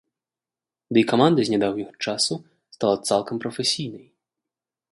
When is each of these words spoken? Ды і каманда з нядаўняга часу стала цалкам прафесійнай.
Ды 0.95 1.01
і 1.01 1.05
каманда 1.11 1.43
з 1.49 1.53
нядаўняга 1.55 1.93
часу 2.07 2.33
стала 2.77 2.95
цалкам 3.11 3.35
прафесійнай. 3.45 4.05